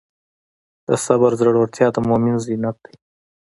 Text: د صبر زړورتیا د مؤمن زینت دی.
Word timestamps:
د 0.87 0.89
صبر 1.05 1.31
زړورتیا 1.39 1.87
د 1.95 1.97
مؤمن 2.07 2.35
زینت 2.45 2.77
دی. 2.85 2.93